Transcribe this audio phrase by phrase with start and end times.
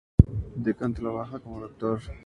[0.55, 1.99] Declan trabaja como doctor.